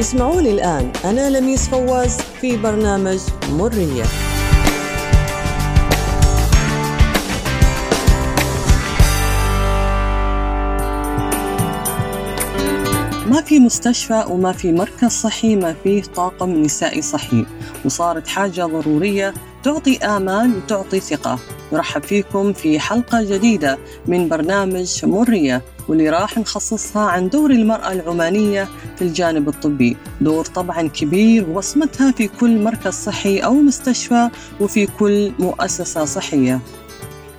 اسمعوني 0.00 0.50
الآن. 0.50 0.92
أنا 1.04 1.30
لميس 1.30 1.68
فواز 1.68 2.16
في 2.40 2.56
برنامج 2.56 3.18
مرية. 3.50 4.04
ما 13.26 13.42
في 13.46 13.58
مستشفى 13.60 14.24
وما 14.28 14.52
في 14.52 14.72
مركز 14.72 15.10
صحي 15.10 15.56
ما 15.56 15.74
فيه 15.84 16.02
طاقم 16.02 16.50
نسائي 16.50 17.02
صحي. 17.02 17.46
وصارت 17.84 18.28
حاجة 18.28 18.66
ضرورية 18.66 19.34
تعطي 19.64 19.96
آمال 19.96 20.56
وتعطي 20.56 21.00
ثقة. 21.00 21.38
نرحب 21.72 22.02
فيكم 22.02 22.52
في 22.52 22.80
حلقة 22.80 23.22
جديدة 23.22 23.78
من 24.06 24.28
برنامج 24.28 25.04
مرية 25.04 25.62
واللي 25.88 26.10
راح 26.10 26.38
نخصصها 26.38 27.02
عن 27.02 27.28
دور 27.28 27.50
المرأة 27.50 27.92
العمانية 27.92 28.68
في 28.96 29.02
الجانب 29.02 29.48
الطبي. 29.48 29.96
دور 30.20 30.44
طبعا 30.44 30.88
كبير 30.88 31.50
وبصمتها 31.50 32.12
في 32.12 32.28
كل 32.28 32.58
مركز 32.64 32.92
صحي 32.92 33.38
أو 33.38 33.54
مستشفى 33.54 34.28
وفي 34.60 34.86
كل 34.86 35.32
مؤسسة 35.38 36.04
صحية. 36.04 36.60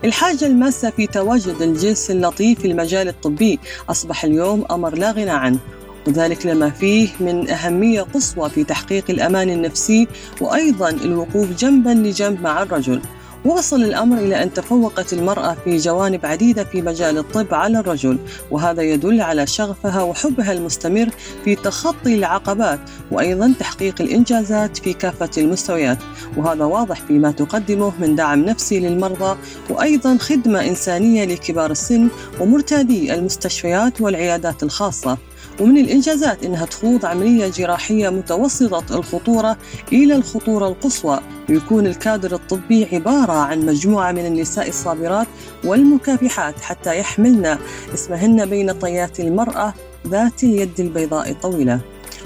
الحاجة 0.06 0.48
الماسة 0.48 0.90
في 0.90 1.08
تواجد 1.08 1.62
الجنس 1.62 2.12
اللطيف 2.12 2.60
في 2.60 2.68
المجال 2.68 3.08
الطبي. 3.08 3.60
أصبح 3.90 4.24
اليوم 4.24 4.66
أمر 4.72 4.96
لا 4.96 5.12
غنى 5.12 5.30
عنه. 5.30 5.60
وذلك 6.08 6.46
لما 6.46 6.70
فيه 6.70 7.10
من 7.20 7.50
أهمية 7.50 8.02
قصوى 8.02 8.50
في 8.50 8.64
تحقيق 8.64 9.04
الأمان 9.10 9.50
النفسي 9.50 10.08
وأيضا 10.42 10.90
الوقوف 10.90 11.50
جنبا 11.60 11.90
لجنب 11.90 12.42
مع 12.42 12.64
الرجل. 12.64 13.02
وصل 13.46 13.84
الأمر 13.84 14.18
إلى 14.18 14.44
أن 14.44 14.54
تفوقت 14.54 15.14
المرأة 15.14 15.58
في 15.64 15.78
جوانب 15.78 16.26
عديدة 16.26 16.64
في 16.64 16.82
مجال 16.82 17.18
الطب 17.18 17.54
على 17.54 17.80
الرجل 17.80 18.18
وهذا 18.52 18.82
يدل 18.82 19.22
على 19.22 19.48
شغفها 19.48 20.02
وحبها 20.04 20.52
المستمر 20.52 21.10
في 21.46 21.56
تخطي 21.56 22.16
العقبات 22.16 22.80
وأيضا 23.12 23.54
تحقيق 23.60 24.02
الإنجازات 24.02 24.78
في 24.78 24.94
كافة 24.94 25.30
المستويات. 25.38 25.98
وهذا 26.38 26.66
واضح 26.66 27.02
فيما 27.02 27.32
تقدمه 27.32 27.94
من 28.00 28.16
دعم 28.16 28.46
نفسي 28.46 28.80
للمرضى 28.80 29.38
وأيضا 29.70 30.18
خدمة 30.18 30.68
إنسانية 30.68 31.26
لكبار 31.26 31.72
السن 31.72 32.08
ومرتادي 32.40 33.14
المستشفيات 33.14 34.02
والعيادات 34.02 34.64
الخاصة. 34.64 35.18
ومن 35.60 35.78
الإنجازات 35.78 36.46
أنها 36.46 36.66
تخوض 36.66 37.06
عملية 37.06 37.48
جراحية 37.48 38.10
متوسطة 38.10 38.96
الخطورة 38.98 39.58
إلى 39.94 40.16
الخطورة 40.16 40.68
القصوى 40.68 41.20
ويكون 41.50 41.88
الكادر 41.88 42.34
الطبي 42.34 42.88
عبارة 42.94 43.34
عن 43.34 43.66
مجموعة 43.66 44.12
من 44.12 44.26
النساء 44.26 44.70
الصابرات 44.70 45.28
والمكافحات 45.64 46.62
حتى 46.62 47.00
يحملن 47.00 47.58
اسمهن 47.94 48.46
بين 48.46 48.72
طيات 48.72 49.20
المرأة 49.20 49.74
ذات 50.08 50.44
اليد 50.44 50.80
البيضاء 50.80 51.30
الطويلة 51.30 51.80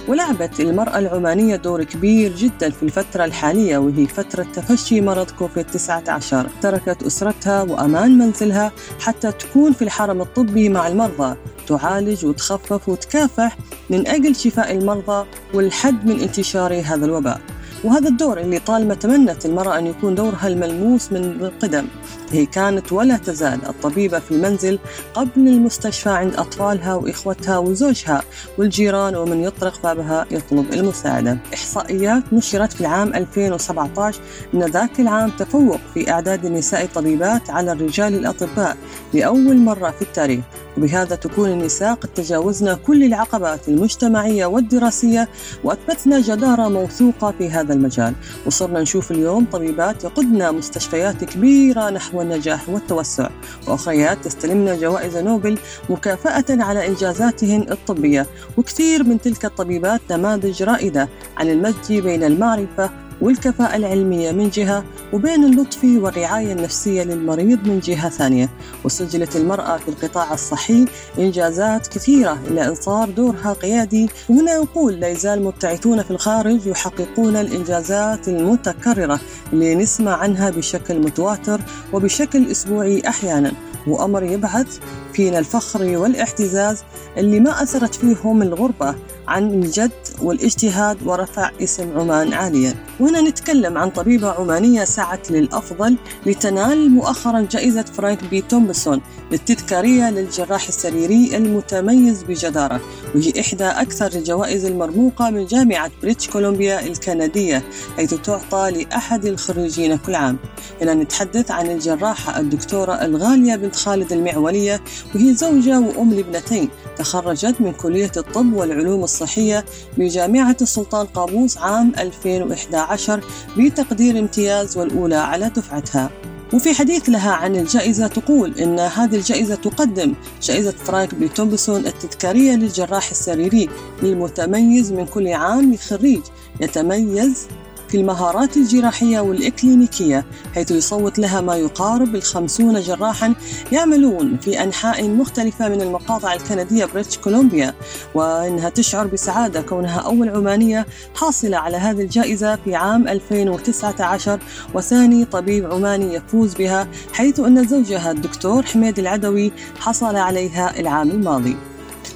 ولعبت 0.07 0.59
المرأة 0.59 0.99
العمانية 0.99 1.55
دور 1.55 1.83
كبير 1.83 2.35
جدا 2.35 2.69
في 2.69 2.83
الفترة 2.83 3.25
الحالية 3.25 3.77
وهي 3.77 4.07
فترة 4.07 4.43
تفشي 4.43 5.01
مرض 5.01 5.31
كوفيد 5.31 5.65
19 5.65 6.47
تركت 6.61 7.03
أسرتها 7.03 7.61
وأمان 7.61 8.17
منزلها 8.17 8.71
حتى 8.99 9.31
تكون 9.31 9.73
في 9.73 9.81
الحرم 9.81 10.21
الطبي 10.21 10.69
مع 10.69 10.87
المرضى. 10.87 11.35
تعالج 11.67 12.25
وتخفف 12.25 12.89
وتكافح 12.89 13.57
من 13.89 14.07
أجل 14.07 14.35
شفاء 14.35 14.71
المرضى 14.71 15.27
والحد 15.53 16.05
من 16.05 16.19
انتشار 16.19 16.81
هذا 16.85 17.05
الوباء. 17.05 17.41
وهذا 17.83 18.09
الدور 18.09 18.39
اللي 18.39 18.59
طالما 18.59 18.93
تمنت 18.93 19.45
المرأة 19.45 19.77
أن 19.77 19.87
يكون 19.87 20.15
دورها 20.15 20.47
الملموس 20.47 21.11
من 21.11 21.23
القدم. 21.23 21.87
هي 22.31 22.45
كانت 22.45 22.91
ولا 22.93 23.17
تزال 23.17 23.65
الطبيبة 23.69 24.19
في 24.19 24.31
المنزل 24.31 24.79
قبل 25.13 25.47
المستشفى 25.47 26.09
عند 26.09 26.35
أطفالها 26.35 26.95
وإخوتها 26.95 27.57
وزوجها 27.57 28.21
والجيران 28.57 29.15
ومن 29.15 29.43
يطرق 29.43 29.83
بابها 29.83 30.25
يطلب 30.31 30.73
المساعدة. 30.73 31.37
إحصائيات 31.53 32.23
نشرت 32.33 32.73
في 32.73 32.81
العام 32.81 33.13
2017 33.13 34.21
أن 34.53 34.63
ذاك 34.63 34.99
العام 34.99 35.29
تفوق 35.29 35.79
في 35.93 36.11
أعداد 36.11 36.45
النساء 36.45 36.83
الطبيبات 36.83 37.49
على 37.49 37.71
الرجال 37.71 38.13
الأطباء 38.13 38.77
لأول 39.13 39.57
مرة 39.57 39.89
في 39.91 40.01
التاريخ. 40.01 40.43
وبهذا 40.77 41.15
تكون 41.15 41.49
النساء 41.49 41.93
قد 41.93 42.09
تجاوزنا 42.09 42.73
كل 42.73 43.03
العقبات 43.03 43.69
المجتمعية 43.69 44.45
والدراسية 44.45 45.29
وأثبتنا 45.63 46.21
جدارة 46.21 46.69
موثوقة 46.69 47.33
في 47.37 47.49
هذا 47.49 47.64
المجال. 47.71 48.13
وصرنا 48.45 48.81
نشوف 48.81 49.11
اليوم 49.11 49.45
طبيبات 49.45 50.03
يقودن 50.03 50.55
مستشفيات 50.55 51.23
كبيرة 51.23 51.89
نحو 51.89 52.21
النجاح 52.21 52.69
والتوسع. 52.69 53.29
وأخريات 53.67 54.25
تستلمن 54.25 54.77
جوائز 54.79 55.17
نوبل 55.17 55.57
مكافأة 55.89 56.45
على 56.49 56.87
إنجازاتهن 56.87 57.65
الطبية. 57.71 58.25
وكثير 58.57 59.03
من 59.03 59.21
تلك 59.21 59.45
الطبيبات 59.45 60.01
نماذج 60.11 60.63
رائدة 60.63 61.09
عن 61.37 61.49
المزج 61.49 61.99
بين 61.99 62.23
المعرفة 62.23 63.04
والكفاءة 63.21 63.75
العلمية 63.75 64.31
من 64.31 64.49
جهة 64.49 64.83
وبين 65.13 65.43
اللطف 65.43 65.83
والرعاية 65.83 66.53
النفسية 66.53 67.03
للمريض 67.03 67.67
من 67.67 67.79
جهة 67.79 68.09
ثانية. 68.09 68.49
وسجلت 68.83 69.35
المرأة 69.35 69.77
في 69.77 69.87
القطاع 69.87 70.33
الصحي 70.33 70.85
إنجازات 71.19 71.87
كثيرة 71.87 72.39
إلى 72.47 72.67
أن 72.67 72.75
صار 72.75 73.09
دورها 73.09 73.53
قيادي. 73.53 74.09
وهنا 74.29 74.57
نقول 74.57 74.93
لا 74.93 75.07
يزال 75.07 75.43
مبتعثون 75.43 76.03
في 76.03 76.11
الخارج 76.11 76.67
يحققون 76.67 77.35
الإنجازات 77.35 78.27
المتكررة 78.27 79.19
اللي 79.53 79.75
نسمع 79.75 80.15
عنها 80.15 80.49
بشكل 80.49 80.99
متواتر 80.99 81.61
وبشكل 81.93 82.51
أسبوعي 82.51 83.01
أحيانا. 83.07 83.51
وأمر 83.87 84.23
يبعث 84.23 84.79
فينا 85.13 85.39
الفخر 85.39 85.97
والاعتزاز 85.97 86.83
اللي 87.17 87.39
ما 87.39 87.63
أثرت 87.63 87.95
فيهم 87.95 88.41
الغربة. 88.41 88.95
عن 89.27 89.51
الجد 89.51 89.91
والاجتهاد 90.21 90.97
ورفع 91.05 91.51
اسم 91.61 91.99
عمان 91.99 92.33
عاليا. 92.33 92.73
وهنا 92.99 93.21
نتكلم 93.21 93.77
عن 93.77 93.89
طبيبة 93.89 94.31
عمانية 94.31 94.83
سعت 94.83 95.31
للأفضل 95.31 95.97
لتنال 96.25 96.91
مؤخرا 96.91 97.47
جائزة 97.51 97.81
فرانك 97.81 98.23
بي 98.23 98.41
تومبسون 98.41 99.01
التذكارية 99.31 100.09
للجراح 100.09 100.67
السريري 100.67 101.37
المتميز 101.37 102.23
بجدارة. 102.23 102.81
وهي 103.15 103.33
إحدى 103.39 103.63
أكثر 103.63 104.07
الجوائز 104.07 104.65
المرموقة 104.65 105.29
من 105.29 105.45
جامعة 105.45 105.91
بريتش 106.01 106.29
كولومبيا 106.29 106.85
الكندية 106.85 107.63
حيث 107.97 108.13
تعطى 108.13 108.71
لأحد 108.71 109.25
الخريجين 109.25 109.95
كل 109.95 110.15
عام. 110.15 110.37
هنا 110.81 110.93
نتحدث 110.93 111.51
عن 111.51 111.71
الجراحة 111.71 112.39
الدكتورة 112.39 112.93
الغالية 112.93 113.55
بنت 113.55 113.75
خالد 113.75 114.11
المعولية 114.11 114.81
وهي 115.15 115.33
زوجة 115.33 115.79
وأم 115.79 116.13
لابنتين. 116.13 116.69
تخرجت 116.97 117.61
من 117.61 117.71
كلية 117.71 118.11
الطب 118.17 118.53
والعلوم 118.53 119.03
الصحية 119.15 119.65
بجامعة 119.97 120.57
السلطان 120.61 121.05
قابوس 121.05 121.57
عام 121.57 121.91
2011 121.97 123.23
بتقدير 123.57 124.19
امتياز 124.19 124.77
والأولى 124.77 125.15
على 125.15 125.49
دفعتها. 125.49 126.09
وفي 126.53 126.73
حديث 126.73 127.09
لها 127.09 127.31
عن 127.31 127.55
الجائزة 127.55 128.07
تقول 128.07 128.59
إن 128.59 128.79
هذه 128.79 129.15
الجائزة 129.15 129.55
تقدم 129.55 130.13
جائزة 130.41 130.71
فرانك 130.71 131.15
بي 131.15 131.27
تومبسون 131.27 131.85
التذكارية 131.85 132.55
للجراح 132.55 133.09
السريري 133.09 133.69
للمتميز 134.03 134.91
من 134.91 135.05
كل 135.05 135.33
عام 135.33 135.73
لخريج 135.73 136.21
يتميز 136.61 137.47
في 137.89 137.97
المهارات 137.97 138.57
الجراحية 138.57 139.19
والإكلينيكية 139.19 140.25
حيث 140.55 140.71
يصوت 140.71 141.19
لها 141.19 141.41
ما 141.41 141.55
يقارب 141.55 142.15
الخمسون 142.15 142.81
جراحا 142.81 143.35
يعملون 143.71 144.37
في 144.37 144.63
أنحاء 144.63 145.09
مختلفة 145.09 145.69
من 145.69 145.81
المقاطع 145.81 146.33
الكندية 146.33 146.85
بريتش 146.85 147.17
كولومبيا. 147.17 147.73
وإنها 148.15 148.69
تشعر 148.69 149.07
بسعادة 149.07 149.61
كونها 149.61 149.99
أول 149.99 150.29
عمانية 150.29 150.85
حاصلة 151.15 151.57
على 151.57 151.77
هذه 151.77 152.01
الجائزة 152.01 152.55
في 152.55 152.75
عام 152.75 153.07
2019 153.07 154.39
وثاني 154.73 155.25
طبيب 155.25 155.71
عماني 155.71 156.13
يفوز 156.13 156.53
بها 156.53 156.87
حيث 157.13 157.39
أن 157.39 157.67
زوجها 157.67 158.11
الدكتور 158.11 158.63
حميد 158.63 158.99
العدوي 158.99 159.51
حصل 159.79 160.15
عليها 160.15 160.79
العام 160.79 161.11
الماضي. 161.11 161.57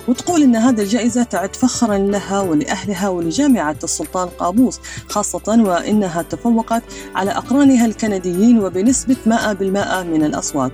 وتقول 0.09 0.43
أن 0.43 0.55
هذه 0.55 0.81
الجائزة 0.81 1.23
تعد 1.23 1.55
فخرا 1.55 1.97
لها 1.97 2.41
ولأهلها 2.41 3.09
ولجامعة 3.09 3.75
السلطان 3.83 4.27
قابوس 4.27 4.79
خاصة 5.09 5.63
وإنها 5.63 6.21
تفوقت 6.21 6.83
على 7.15 7.31
أقرانها 7.31 7.85
الكنديين 7.85 8.59
وبنسبة 8.63 9.15
100% 9.25 9.31
من 10.03 10.23
الأصوات. 10.23 10.71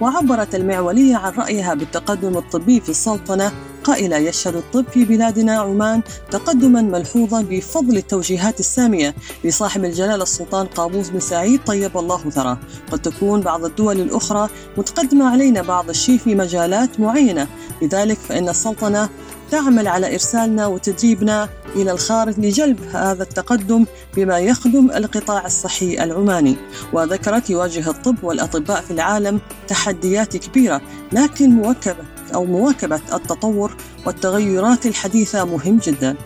وعبرت 0.00 0.54
المعولية 0.54 1.16
عن 1.16 1.32
رأيها 1.32 1.74
بالتقدم 1.74 2.36
الطبي 2.36 2.80
في 2.80 2.88
السلطنة 2.88 3.52
قائلة 3.84 4.16
يشهد 4.16 4.56
الطب 4.56 4.84
في 4.92 5.04
بلادنا 5.04 5.58
عمان 5.58 6.02
تقدما 6.30 6.82
ملحوظا 6.82 7.42
بفضل 7.42 7.96
التوجيهات 7.96 8.60
السامية 8.60 9.14
لصاحب 9.44 9.84
الجلالة 9.84 10.22
السلطان 10.22 10.66
قابوس 10.66 11.08
بن 11.08 11.20
سعيد 11.20 11.60
طيب 11.66 11.98
الله 11.98 12.30
ثراه. 12.30 12.58
قد 12.92 13.02
تكون 13.02 13.40
بعض 13.40 13.64
الدول 13.64 14.00
الأخرى 14.00 14.48
متقدمة 14.76 15.30
علينا 15.30 15.62
بعض 15.62 15.88
الشيء 15.88 16.18
في 16.18 16.34
مجالات 16.34 17.00
معينة. 17.00 17.46
لذلك 17.82 18.18
فإن 18.18 18.48
السلطنة 18.48 19.08
تعمل 19.50 19.88
على 19.88 20.12
إرسالنا 20.12 20.66
وتدريبنا 20.66 21.48
إلى 21.76 21.90
الخارج 21.90 22.40
لجلب 22.40 22.78
هذا 22.92 23.22
التقدم 23.22 23.86
بما 24.16 24.38
يخدم 24.38 24.90
القطاع 24.90 25.46
الصحي 25.46 26.04
العماني. 26.04 26.56
وذكرت 26.92 27.50
يواجه 27.50 27.90
الطب 27.90 28.16
والأطباء 28.22 28.80
في 28.80 28.90
العالم 28.90 29.40
تحديات 29.68 30.36
كبيرة 30.36 30.80
لكن 31.12 31.50
مواكبة 31.50 32.13
أو 32.34 32.44
مواكبة 32.44 33.00
التطور 33.12 33.76
والتغيرات 34.06 34.86
الحديثة 34.86 35.44
مهم 35.44 35.78
جدا. 35.78 36.16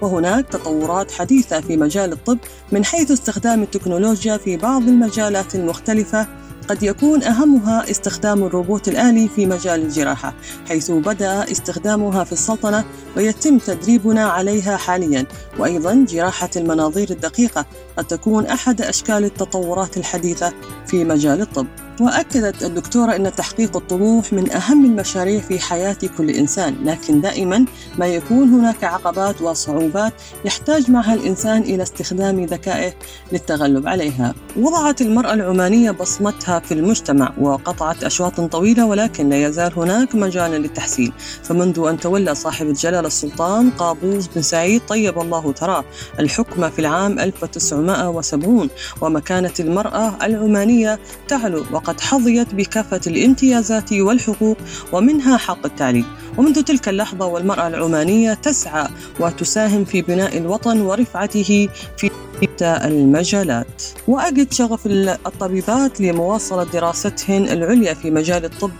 وهناك 0.00 0.48
تطورات 0.48 1.10
حديثة 1.10 1.60
في 1.60 1.76
مجال 1.76 2.12
الطب 2.12 2.38
من 2.72 2.84
حيث 2.84 3.10
استخدام 3.10 3.62
التكنولوجيا 3.62 4.36
في 4.36 4.56
بعض 4.56 4.82
المجالات 4.82 5.54
المختلفة. 5.54 6.26
قد 6.68 6.82
يكون 6.82 7.22
أهمها 7.22 7.90
استخدام 7.90 8.44
الروبوت 8.44 8.88
الآلي 8.88 9.28
في 9.28 9.46
مجال 9.46 9.82
الجراحة 9.82 10.34
حيث 10.68 10.90
بدأ 10.90 11.52
استخدامها 11.52 12.24
في 12.24 12.32
السلطنة 12.32 12.84
ويتم 13.16 13.58
تدريبنا 13.58 14.24
عليها 14.24 14.76
حاليا. 14.76 15.26
وأيضا 15.58 16.04
جراحة 16.08 16.50
المناظير 16.56 17.10
الدقيقة 17.10 17.66
قد 17.96 18.04
تكون 18.04 18.46
أحد 18.46 18.82
أشكال 18.82 19.24
التطورات 19.24 19.96
الحديثة 19.96 20.52
في 20.86 21.04
مجال 21.04 21.40
الطب. 21.40 21.66
وأكدت 22.00 22.62
الدكتورة 22.62 23.16
أن 23.16 23.32
تحقيق 23.36 23.76
الطموح 23.76 24.32
من 24.32 24.50
أهم 24.52 24.84
المشاريع 24.84 25.40
في 25.40 25.58
حياة 25.58 25.96
كل 26.18 26.30
إنسان 26.30 26.76
لكن 26.84 27.20
دائما 27.20 27.64
ما 27.98 28.06
يكون 28.06 28.48
هناك 28.48 28.84
عقبات 28.84 29.42
وصعوبات 29.42 30.12
يحتاج 30.44 30.90
معها 30.90 31.14
الإنسان 31.14 31.62
إلى 31.62 31.82
استخدام 31.82 32.44
ذكائه 32.44 32.92
للتغلب 33.32 33.88
عليها. 33.88 34.34
وضعت 34.56 35.00
المرأة 35.00 35.34
العمانية 35.34 35.90
بصمتها 35.90 36.58
في 36.58 36.74
المجتمع 36.74 37.32
وقطعت 37.40 38.04
أشواط 38.04 38.40
طويلة 38.40 38.86
ولكن 38.86 39.28
لا 39.28 39.46
يزال 39.46 39.72
هناك 39.76 40.14
مجال 40.14 40.50
للتحسين. 40.50 41.12
فمنذ 41.42 41.86
أن 41.88 42.00
تولى 42.00 42.34
صاحب 42.34 42.66
الجلالة 42.66 43.06
السلطان 43.06 43.70
قابوس 43.70 44.26
بن 44.26 44.42
سعيد 44.42 44.82
طيب 44.88 45.20
الله 45.20 45.52
تراه. 45.52 45.84
الحكم 46.20 46.70
في 46.70 46.78
العام 46.78 47.18
1970 47.18 48.68
ومكانة 49.00 49.54
المرأة 49.60 50.16
العمانية 50.26 50.98
تعلو 51.28 51.64
وقد 51.84 52.00
حظيت 52.00 52.54
بكافة 52.54 53.00
الامتيازات 53.06 53.92
والحقوق 53.92 54.56
ومنها 54.92 55.36
حق 55.36 55.66
التعليم. 55.66 56.04
ومنذ 56.38 56.62
تلك 56.62 56.88
اللحظة 56.88 57.26
والمرأة 57.26 57.68
العمانية 57.68 58.34
تسعى 58.34 58.88
وتساهم 59.20 59.84
في 59.84 60.02
بناء 60.02 60.38
الوطن 60.38 60.80
ورفعته 60.80 61.68
في 61.96 62.10
شتى 62.42 62.80
المجالات. 62.84 63.82
وأجد 64.08 64.52
شغف 64.52 64.86
الطبيبات 64.86 66.00
لمواصلة 66.00 66.64
دراستهن 66.64 67.48
العليا 67.48 67.94
في 67.94 68.10
مجال 68.10 68.44
الطب 68.44 68.70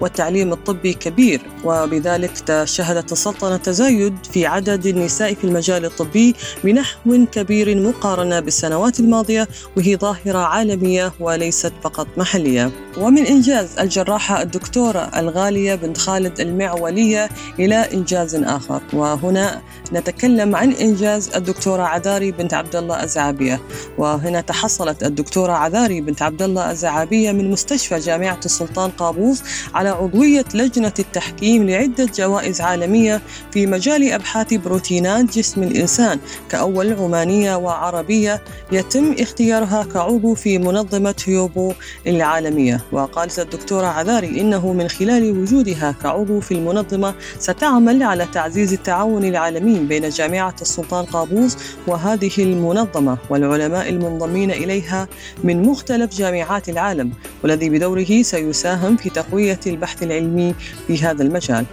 والتعليم 0.00 0.52
الطبي 0.52 0.94
كبير 0.94 1.40
وبذلك 1.64 2.64
شهدت 2.64 3.12
السلطنة 3.12 3.56
تزايد 3.56 4.14
في 4.32 4.46
عدد 4.46 4.86
النساء 4.86 5.34
في 5.34 5.44
المجال 5.44 5.84
الطبي 5.84 6.34
بنحو 6.64 7.26
كبير 7.32 7.82
مقارنة 7.88 8.40
بالسنوات 8.40 9.00
الماضية 9.00 9.48
وهي 9.76 9.96
ظاهرة 9.96 10.38
عالمية 10.38 11.12
وليست 11.20 11.72
فقط 11.82 12.06
محلية. 12.16 12.70
ومن 12.98 13.26
إنجاز 13.26 13.78
الجراحة 13.78 14.42
الدكتورة 14.42 15.10
الغالية 15.16 15.74
بنت 15.74 15.98
خالد 15.98 16.40
المعولية 16.40 17.28
إلى 17.58 17.74
إنجاز 17.74 18.34
آخر. 18.34 18.82
وهنا 18.92 19.62
نتكلم 19.92 20.56
عن 20.56 20.72
إنجاز 20.72 21.30
الدكتورة 21.36 21.82
عذاري 21.82 22.32
بنت 22.32 22.54
عبد 22.54 22.76
الله 22.76 23.02
الزعابية 23.02 23.60
وهنا 23.98 24.40
تحصلت 24.40 25.02
الدكتورة 25.02 25.52
عذاري 25.52 26.00
بنت 26.00 26.22
عبد 26.22 26.42
الله 26.42 26.70
الزعابية 26.70 27.32
من 27.32 27.50
مستشفى 27.50 27.98
جامعة 27.98 28.40
السلطان 28.44 28.90
قابوس 28.90 29.42
عضوية 29.88 30.44
لجنة 30.54 30.92
التحكيم 30.98 31.70
لعدة 31.70 32.08
جوائز 32.16 32.60
عالمية 32.60 33.20
في 33.50 33.66
مجال 33.66 34.12
أبحاث 34.12 34.54
بروتينات 34.54 35.38
جسم 35.38 35.62
الإنسان 35.62 36.18
كأول 36.48 36.92
عمانية 36.92 37.56
وعربية 37.56 38.42
يتم 38.72 39.14
اختيارها 39.18 39.86
كعضو 39.94 40.34
في 40.34 40.58
منظمة 40.58 41.14
هيوبو 41.26 41.72
العالمية. 42.06 42.80
وقالت 42.92 43.38
الدكتورة 43.38 43.86
عذاري 43.86 44.40
إنه 44.40 44.72
من 44.72 44.88
خلال 44.88 45.38
وجودها 45.38 45.94
كعضو 46.02 46.40
في 46.40 46.54
المنظمة 46.54 47.14
ستعمل 47.38 48.02
على 48.02 48.26
تعزيز 48.32 48.72
التعاون 48.72 49.24
العالمي 49.24 49.78
بين 49.78 50.08
جامعة 50.08 50.54
السلطان 50.62 51.04
قابوس 51.04 51.56
وهذه 51.86 52.30
المنظمة 52.38 53.18
والعلماء 53.30 53.88
المنضمين 53.88 54.50
إليها 54.50 55.08
من 55.44 55.62
مختلف 55.62 56.16
جامعات 56.16 56.68
العالم 56.68 57.10
والذي 57.42 57.68
بدوره 57.68 58.22
سيساهم 58.22 58.96
في 58.96 59.10
تقوية 59.10 59.60
البحث 59.72 60.02
العلمي 60.02 60.54
في 60.86 60.98
هذا 60.98 61.22
المجال. 61.22 61.66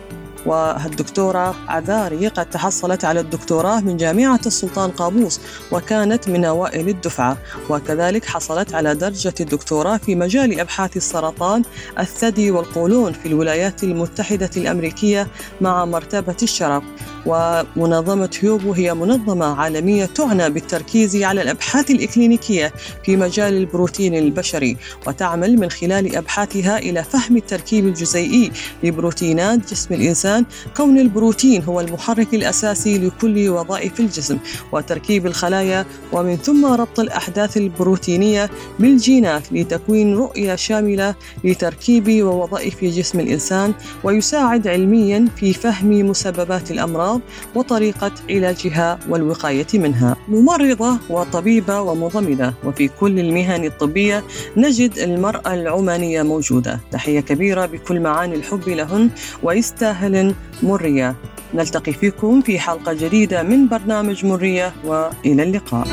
والدكتورة 0.46 1.56
عذاري 1.68 2.28
قد 2.28 2.50
تحصلت 2.50 3.06
على 3.06 3.20
الدكتوراه 3.20 3.80
من 3.80 3.98
جامعة 3.98 4.40
السلطان 4.46 4.90
قابوس 4.90 5.40
وكانت 5.72 6.30
من 6.30 6.46
أوائل 6.46 6.90
الدفعة. 6.90 7.38
وكذلك 7.70 8.26
حصلت 8.26 8.74
على 8.74 8.96
درجة 8.96 9.34
الدكتوراه 9.40 9.98
في 9.98 10.16
مجال 10.16 10.60
أبحاث 10.60 10.98
السرطان 10.98 11.64
الثدي 12.00 12.52
والقولون 12.52 13.14
في 13.14 13.28
الولايات 13.28 13.84
المتحدة 13.84 14.50
الأمريكية 14.58 15.28
مع 15.62 15.86
مرتبة 15.86 16.38
الشرف. 16.44 16.84
ومنظمة 17.30 18.30
هيوبو 18.42 18.74
هي 18.74 18.94
منظمة 18.94 19.46
عالمية 19.46 20.06
تعنى 20.06 20.50
بالتركيز 20.50 21.16
على 21.24 21.42
الأبحاث 21.42 21.92
الإكلينيكية 21.92 22.74
في 23.06 23.16
مجال 23.18 23.54
البروتين 23.54 24.16
البشري 24.16 24.78
وتعمل 25.08 25.58
من 25.58 25.70
خلال 25.70 26.16
أبحاثها 26.16 26.78
إلى 26.78 27.04
فهم 27.04 27.38
التركيب 27.38 27.88
الجزيئي 27.88 28.52
لبروتينات 28.84 29.72
جسم 29.72 29.94
الإنسان. 29.94 30.46
كون 30.78 31.00
البروتين 31.00 31.64
هو 31.64 31.80
المحرك 31.82 32.34
الأساسي 32.34 32.98
لكل 32.98 33.50
وظائف 33.50 34.00
الجسم 34.00 34.38
وتركيب 34.72 35.26
الخلايا 35.26 35.86
ومن 36.12 36.38
ثم 36.38 36.66
ربط 36.66 37.00
الأحداث 37.00 37.58
البروتينية 37.58 38.50
بالجينات 38.80 39.44
لتكوين 39.52 40.16
رؤية 40.16 40.56
شاملة 40.56 41.16
لتركيب 41.44 42.24
ووظائف 42.24 42.84
جسم 42.86 43.20
الإنسان 43.20 43.74
ويساعد 44.04 44.68
علميا 44.68 45.28
في 45.36 45.54
فهم 45.54 46.10
مسببات 46.10 46.72
الأمراض 46.72 47.19
الأمراض 47.20 47.56
وطريقة 47.56 48.12
علاجها 48.30 49.00
والوقاية 49.10 49.68
منها. 49.74 50.16
ممرضة 50.28 50.98
وطبيبة 51.10 51.82
ومضمدة 51.82 52.54
وفي 52.64 52.88
كل 52.88 53.20
المهن 53.20 53.66
الطبية 53.66 54.24
نجد 54.58 54.98
المرأة 54.98 55.54
العمانية 55.54 56.24
موجودة. 56.24 56.80
تحية 56.92 57.20
كبيرة 57.20 57.66
بكل 57.66 58.00
معاني 58.00 58.36
الحب 58.36 58.70
لهن 58.70 59.10
ويستاهلن 59.44 60.36
مرية 60.64 61.16
نلتقي 61.54 61.94
فيكم 61.94 62.42
في 62.42 62.60
حلقة 62.60 62.94
جديدة 62.94 63.44
من 63.44 63.68
برنامج 63.68 64.26
مرية 64.26 64.74
وإلى 64.86 65.44
اللقاء. 65.44 65.88